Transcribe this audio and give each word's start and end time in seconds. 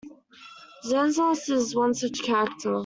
Xanxost 0.83 1.51
is 1.53 1.75
one 1.75 1.93
such 1.93 2.23
character. 2.23 2.77